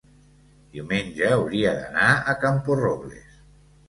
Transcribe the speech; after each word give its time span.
Diumenge 0.77 1.29
hauria 1.35 1.73
d'anar 1.81 2.07
a 2.33 2.35
Camporrobles. 2.45 3.37